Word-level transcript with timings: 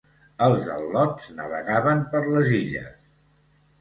Els 0.45 0.69
al·lots 0.75 1.29
navegaven 1.41 2.03
per 2.15 2.23
les 2.31 2.53
illes. 2.61 2.97